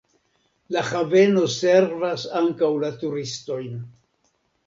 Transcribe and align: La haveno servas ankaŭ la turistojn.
La 0.75 0.81
haveno 0.91 1.43
servas 1.57 2.25
ankaŭ 2.41 2.71
la 2.85 2.91
turistojn. 3.05 3.77